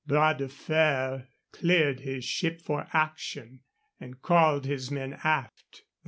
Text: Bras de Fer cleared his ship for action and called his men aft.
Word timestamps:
Bras 0.07 0.35
de 0.39 0.49
Fer 0.49 1.27
cleared 1.51 1.99
his 1.99 2.25
ship 2.25 2.59
for 2.59 2.87
action 2.91 3.59
and 3.99 4.19
called 4.19 4.65
his 4.65 4.89
men 4.89 5.13
aft. 5.23 5.83